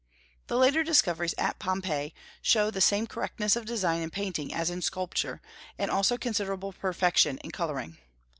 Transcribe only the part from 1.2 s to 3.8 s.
at Pompeii show the same correctness of